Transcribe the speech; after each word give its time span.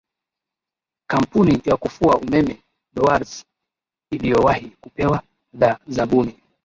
kampuni 1.09 1.61
ya 1.65 1.77
kufua 1.77 2.17
umeme 2.17 2.61
dowarz 2.93 3.43
iliowahi 4.11 4.69
kupewa 4.81 5.23
dha 5.53 5.79
zabuni 5.87 6.39